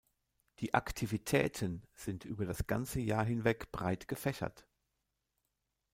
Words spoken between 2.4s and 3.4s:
das ganze Jahr